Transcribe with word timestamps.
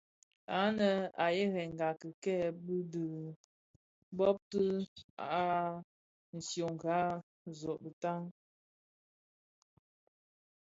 Ànë 0.61 0.89
à 1.23 1.25
yerênga 1.37 1.89
rikêê 2.01 2.45
di 2.91 3.05
bôbti, 4.17 4.65
à 5.39 5.39
syongà 6.47 6.99
zɔng 7.59 7.83
itan. 7.89 8.21